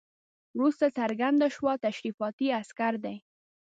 [0.57, 3.17] وروسته څرګنده شوه تشریفاتي عسکر دي.